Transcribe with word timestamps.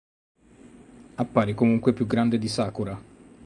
Appare 1.13 1.53
comunque 1.53 1.93
più 1.93 2.07
grande 2.07 2.39
di 2.39 2.47
Sakura. 2.47 2.99